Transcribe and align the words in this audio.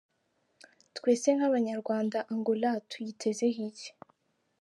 Twe 0.95 1.11
se 1.21 1.29
nk’Abanyarwanda 1.37 2.17
Angola 2.33 2.69
tuyitezeho 2.89 3.59
iki? 3.69 3.89